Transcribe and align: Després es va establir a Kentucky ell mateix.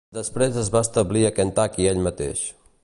Després 0.17 0.55
es 0.61 0.71
va 0.75 0.81
establir 0.87 1.21
a 1.29 1.33
Kentucky 1.41 1.87
ell 1.91 2.03
mateix. 2.09 2.47